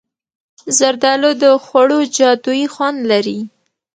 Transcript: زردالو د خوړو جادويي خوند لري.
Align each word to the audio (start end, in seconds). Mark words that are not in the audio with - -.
زردالو 0.77 1.31
د 1.41 1.43
خوړو 1.65 1.99
جادويي 2.17 2.65
خوند 2.73 2.99
لري. 3.11 3.39